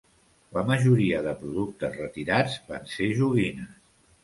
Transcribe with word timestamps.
La 0.55 0.63
majoria 0.71 1.19
de 1.27 1.33
productes 1.43 2.01
retirats 2.01 2.59
van 2.73 2.91
ser 2.97 3.13
joguines. 3.23 3.79